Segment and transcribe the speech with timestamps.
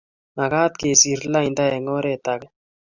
[0.37, 2.47] Magat kesir lainda eng oret age